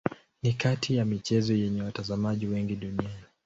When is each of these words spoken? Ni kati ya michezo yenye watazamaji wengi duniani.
Ni 0.43 0.53
kati 0.53 0.95
ya 0.95 1.05
michezo 1.05 1.53
yenye 1.53 1.81
watazamaji 1.81 2.47
wengi 2.47 2.75
duniani. 2.75 3.23